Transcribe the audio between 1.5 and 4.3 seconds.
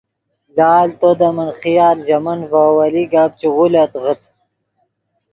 خیال ژے من ڤے اوّلی گپ چے غولیتغت